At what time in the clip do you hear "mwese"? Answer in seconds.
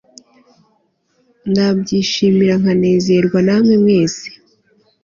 3.83-4.27